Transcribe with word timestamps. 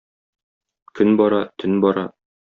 Көн 0.99 1.13
бара, 1.19 1.41
төн 1.65 1.77
бара. 1.85 2.07